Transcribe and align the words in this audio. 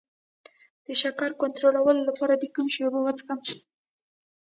د 0.85 0.87
شکر 1.01 1.29
کنټرول 1.41 1.97
لپاره 2.07 2.33
د 2.37 2.43
کوم 2.55 2.67
شي 2.73 2.81
اوبه 2.83 2.99
وڅښم؟ 3.03 3.39